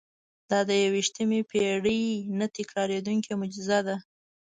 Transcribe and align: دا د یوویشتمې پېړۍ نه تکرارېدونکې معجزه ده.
دا 0.49 0.59
د 0.69 0.71
یوویشتمې 0.83 1.41
پېړۍ 1.49 2.03
نه 2.39 2.45
تکرارېدونکې 2.55 3.31
معجزه 3.39 3.79
ده. 3.87 3.95